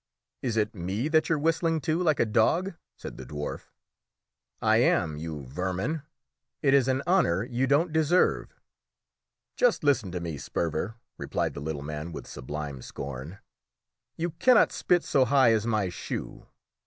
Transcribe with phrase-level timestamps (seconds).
[0.41, 3.69] "Is it me that you are whistling to like a dog?" said the dwarf.
[4.59, 6.01] "I am, you vermin!
[6.63, 8.59] It is an honour you don't deserve."
[9.55, 13.41] "Just listen to me, Sperver," replied the little man with sublime scorn;
[14.17, 16.47] "you cannot spit so high as my shoe!"